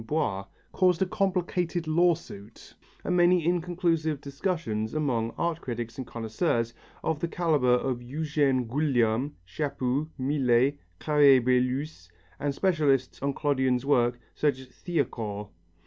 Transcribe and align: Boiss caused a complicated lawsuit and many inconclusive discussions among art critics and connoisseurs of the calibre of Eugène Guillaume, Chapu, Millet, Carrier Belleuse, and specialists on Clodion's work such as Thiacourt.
Boiss 0.03 0.47
caused 0.71 0.99
a 1.03 1.05
complicated 1.05 1.85
lawsuit 1.85 2.73
and 3.03 3.15
many 3.15 3.45
inconclusive 3.45 4.19
discussions 4.19 4.95
among 4.95 5.29
art 5.37 5.61
critics 5.61 5.99
and 5.99 6.07
connoisseurs 6.07 6.73
of 7.03 7.19
the 7.19 7.27
calibre 7.27 7.69
of 7.73 7.99
Eugène 7.99 8.67
Guillaume, 8.67 9.35
Chapu, 9.47 10.09
Millet, 10.17 10.79
Carrier 10.97 11.39
Belleuse, 11.39 12.09
and 12.39 12.55
specialists 12.55 13.21
on 13.21 13.31
Clodion's 13.35 13.85
work 13.85 14.19
such 14.33 14.57
as 14.57 14.69
Thiacourt. 14.69 15.49